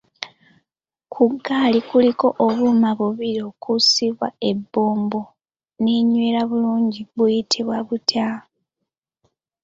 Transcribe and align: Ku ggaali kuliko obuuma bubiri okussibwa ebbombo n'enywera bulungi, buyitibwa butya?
Ku 1.11 1.23
ggaali 1.33 1.79
kuliko 1.89 2.27
obuuma 2.45 2.89
bubiri 2.99 3.41
okussibwa 3.51 4.27
ebbombo 4.49 5.21
n'enywera 5.81 6.41
bulungi, 6.49 7.01
buyitibwa 7.15 7.77
butya? 7.87 8.29